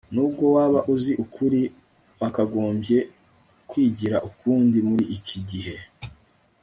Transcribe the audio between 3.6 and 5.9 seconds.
kwigira ukundi muri iki gihe